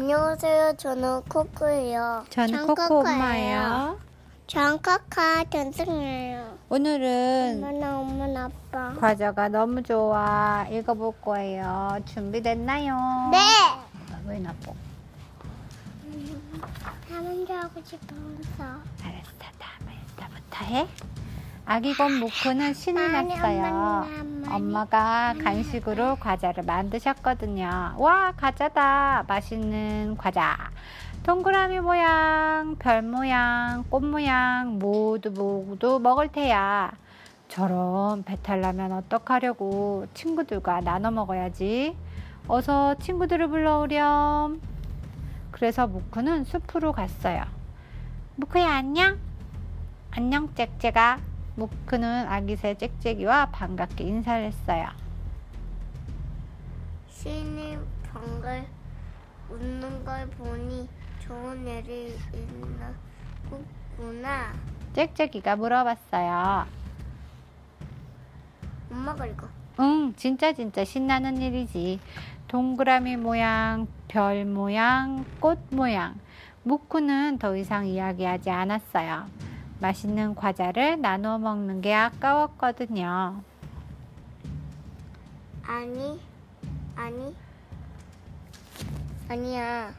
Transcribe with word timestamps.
안녕하세요. 0.00 0.74
저는 0.76 1.22
코코예요. 1.22 2.26
저는 2.28 2.48
전 2.48 2.66
코코 2.66 2.86
코코예요. 2.98 3.14
엄마예요. 3.16 3.98
전 4.46 4.82
카카 4.82 5.44
전승이에요. 5.44 6.58
오늘은 6.68 7.62
엄마나 7.64 7.98
엄마나 8.00 8.44
아빠. 8.44 8.92
과자가 9.00 9.48
너무 9.48 9.82
좋아. 9.82 10.66
읽어볼 10.70 11.14
거예요. 11.22 11.98
준비됐나요? 12.04 12.94
네. 13.32 13.38
왜 14.28 14.38
나빠? 14.38 14.72
나 17.08 17.22
먼저 17.22 17.54
하고 17.54 17.80
싶어서. 17.82 18.64
알았어. 19.02 19.32
다음에 19.58 19.98
나부터 20.18 20.64
해. 20.66 20.86
아기곰 21.68 22.20
무크는 22.20 22.74
신이 22.74 22.94
났어요. 23.10 24.06
엄마가 24.48 25.34
간식으로 25.42 26.14
과자를 26.20 26.62
만드셨거든요. 26.62 27.96
와, 27.98 28.32
과자다. 28.36 29.24
맛있는 29.26 30.16
과자. 30.16 30.56
동그라미 31.24 31.80
모양, 31.80 32.76
별 32.78 33.02
모양, 33.02 33.84
꽃 33.90 34.04
모양 34.04 34.78
모두 34.78 35.32
모두 35.32 35.98
먹을 36.00 36.28
테야. 36.28 36.92
저런 37.48 38.22
배탈 38.22 38.60
나면 38.60 38.92
어떡하려고 38.92 40.06
친구들과 40.14 40.82
나눠 40.82 41.10
먹어야지. 41.10 41.96
어서 42.46 42.94
친구들을 43.00 43.48
불러오렴. 43.48 44.60
그래서 45.50 45.88
무크는 45.88 46.44
숲으로 46.44 46.92
갔어요. 46.92 47.42
무크야 48.36 48.70
안녕. 48.72 49.18
안녕 50.12 50.54
짹짹아. 50.54 51.35
무크는 51.56 52.28
아기새 52.28 52.74
짹짹이와 52.74 53.46
반갑게 53.46 54.04
인사를 54.04 54.44
했어요. 54.44 54.88
신이 57.08 57.78
방글 58.12 58.66
웃는 59.50 60.04
걸 60.04 60.28
보니 60.30 60.88
좋은 61.20 61.66
일이 61.66 62.14
있나 62.32 62.92
구나 63.96 64.52
짹짹이가 64.92 65.56
물어봤어요. 65.56 66.66
엄마가 68.90 69.26
읽어. 69.26 69.48
응, 69.80 70.14
진짜 70.16 70.52
진짜 70.52 70.84
신나는 70.84 71.40
일이지. 71.40 72.00
동그라미 72.48 73.16
모양, 73.16 73.86
별 74.08 74.44
모양, 74.44 75.24
꽃 75.40 75.58
모양. 75.70 76.14
무크는 76.62 77.38
더 77.38 77.56
이상 77.56 77.86
이야기하지 77.86 78.50
않았어요. 78.50 79.26
맛있는 79.80 80.34
과자를 80.34 81.00
나눠 81.00 81.38
먹는 81.38 81.80
게 81.80 81.94
아까웠거든요. 81.94 83.42
아니, 85.66 86.20
아니, 86.96 87.36
아니야. 89.28 89.92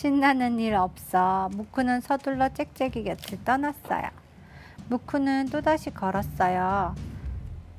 신나는 0.00 0.58
일 0.60 0.76
없어. 0.76 1.50
무크는 1.52 2.00
서둘러 2.00 2.48
짹짹이 2.54 3.04
곁을 3.04 3.44
떠났어요. 3.44 4.08
무크는 4.88 5.50
또다시 5.50 5.90
걸었어요. 5.90 6.94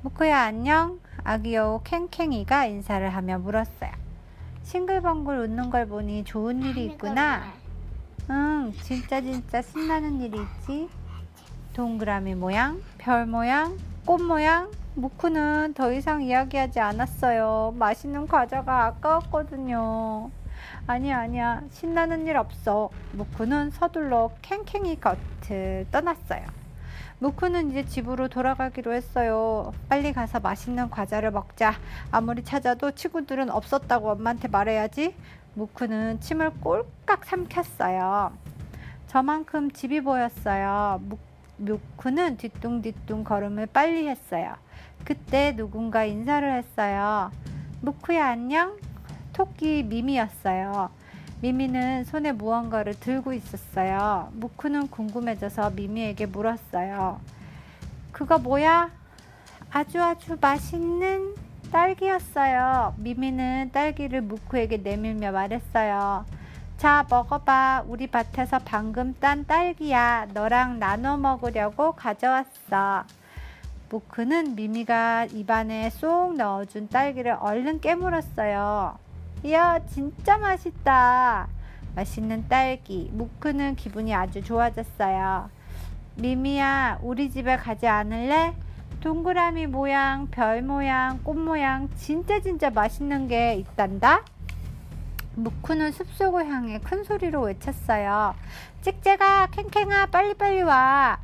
무크야 0.02 0.38
안녕? 0.42 1.00
아기 1.24 1.54
여우 1.54 1.80
캥캥이가 1.82 2.66
인사를 2.66 3.08
하며 3.10 3.38
물었어요. 3.40 4.01
싱글벙글 4.62 5.38
웃는 5.38 5.70
걸 5.70 5.86
보니 5.86 6.24
좋은 6.24 6.62
일이 6.62 6.86
있구나. 6.86 7.52
응, 8.30 8.72
진짜 8.82 9.20
진짜 9.20 9.60
신나는 9.60 10.20
일이 10.20 10.38
있지. 10.40 10.88
동그라미 11.74 12.34
모양, 12.34 12.80
별 12.98 13.26
모양, 13.26 13.76
꽃 14.06 14.22
모양. 14.22 14.70
무크는 14.94 15.72
더 15.74 15.90
이상 15.90 16.22
이야기하지 16.22 16.78
않았어요. 16.80 17.74
맛있는 17.78 18.26
과자가 18.26 18.84
아까웠거든요. 18.86 20.30
아니야, 20.86 21.20
아니야. 21.20 21.62
신나는 21.70 22.26
일 22.26 22.36
없어. 22.36 22.90
무크는 23.12 23.70
서둘러 23.70 24.32
캥캥이 24.42 25.00
곁을 25.00 25.86
떠났어요. 25.90 26.44
무크는 27.22 27.70
이제 27.70 27.84
집으로 27.84 28.26
돌아가기로 28.26 28.92
했어요. 28.92 29.72
빨리 29.88 30.12
가서 30.12 30.40
맛있는 30.40 30.90
과자를 30.90 31.30
먹자. 31.30 31.74
아무리 32.10 32.42
찾아도 32.42 32.90
친구들은 32.90 33.48
없었다고 33.48 34.10
엄마한테 34.10 34.48
말해야지. 34.48 35.14
무크는 35.54 36.18
침을 36.18 36.50
꼴깍 36.54 37.24
삼켰어요. 37.24 38.32
저만큼 39.06 39.70
집이 39.70 40.00
보였어요. 40.00 41.00
무, 41.04 41.16
무크는 41.58 42.38
뒤뚱뒤뚱 42.38 43.22
걸음을 43.22 43.66
빨리 43.66 44.08
했어요. 44.08 44.56
그때 45.04 45.54
누군가 45.54 46.02
인사를 46.02 46.52
했어요. 46.52 47.30
무크야 47.82 48.30
안녕? 48.30 48.76
토끼 49.32 49.84
미미였어요. 49.84 50.90
미미는 51.42 52.04
손에 52.04 52.30
무언가를 52.30 52.94
들고 53.00 53.32
있었어요. 53.32 54.28
무크는 54.34 54.86
궁금해져서 54.86 55.70
미미에게 55.70 56.26
물었어요. 56.26 57.20
그거 58.12 58.38
뭐야? 58.38 58.92
아주 59.72 60.00
아주 60.00 60.38
맛있는 60.40 61.34
딸기였어요. 61.72 62.94
미미는 62.96 63.70
딸기를 63.72 64.20
무크에게 64.20 64.76
내밀며 64.76 65.32
말했어요. 65.32 66.26
자, 66.76 67.04
먹어봐. 67.10 67.86
우리 67.88 68.06
밭에서 68.06 68.60
방금 68.64 69.12
딴 69.18 69.44
딸기야. 69.44 70.28
너랑 70.32 70.78
나눠 70.78 71.16
먹으려고 71.16 71.90
가져왔어. 71.90 73.02
무크는 73.90 74.54
미미가 74.54 75.26
입안에 75.32 75.90
쏙 75.90 76.36
넣어준 76.36 76.88
딸기를 76.88 77.36
얼른 77.40 77.80
깨물었어요. 77.80 79.01
이야, 79.44 79.80
진짜 79.86 80.38
맛있다. 80.38 81.48
맛있는 81.96 82.46
딸기. 82.48 83.10
무크는 83.12 83.74
기분이 83.74 84.14
아주 84.14 84.40
좋아졌어요. 84.40 85.50
미미야, 86.14 87.00
우리 87.02 87.28
집에 87.28 87.56
가지 87.56 87.88
않을래? 87.88 88.54
동그라미 89.00 89.66
모양, 89.66 90.28
별 90.30 90.62
모양, 90.62 91.18
꽃 91.24 91.34
모양, 91.36 91.88
진짜 91.96 92.40
진짜 92.40 92.70
맛있는 92.70 93.26
게 93.26 93.54
있단다? 93.54 94.22
무크는 95.34 95.90
숲속을 95.90 96.46
향해 96.46 96.78
큰 96.78 97.02
소리로 97.02 97.42
외쳤어요. 97.42 98.36
짹짹아, 98.82 99.48
캥캥아, 99.50 100.06
빨리빨리 100.06 100.62
와. 100.62 101.18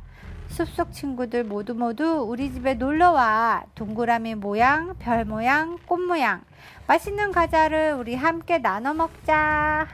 숲속 0.49 0.91
친구들 0.91 1.43
모두 1.43 1.73
모두 1.73 2.25
우리 2.27 2.51
집에 2.51 2.73
놀러 2.73 3.11
와. 3.11 3.63
동그라미 3.75 4.35
모양, 4.35 4.95
별 4.99 5.23
모양, 5.23 5.77
꽃 5.85 5.99
모양. 5.99 6.41
맛있는 6.87 7.31
과자를 7.31 7.93
우리 7.93 8.15
함께 8.15 8.57
나눠 8.57 8.93
먹자. 8.93 9.87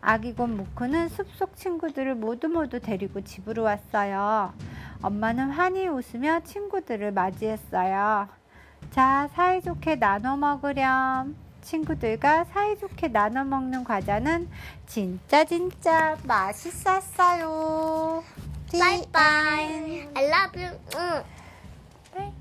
아기 0.00 0.34
곰 0.34 0.56
무크는 0.56 1.08
숲속 1.08 1.56
친구들을 1.56 2.14
모두 2.14 2.48
모두 2.48 2.80
데리고 2.80 3.22
집으로 3.22 3.62
왔어요. 3.62 4.52
엄마는 5.00 5.50
환히 5.50 5.88
웃으며 5.88 6.40
친구들을 6.44 7.12
맞이했어요. 7.12 8.28
자, 8.90 9.28
사이좋게 9.34 9.96
나눠 9.96 10.36
먹으렴. 10.36 11.34
친구들과 11.62 12.44
사이좋게 12.44 13.08
나눠 13.08 13.44
먹는 13.44 13.84
과자는 13.84 14.48
진짜 14.86 15.44
진짜 15.44 16.16
맛있었어요. 16.24 18.22
Bye 18.72 19.04
bye. 19.12 20.06
I 20.16 20.26
love 20.28 20.56
you. 20.56 20.70
Mm. 20.90 21.24
Bye. 22.14 22.32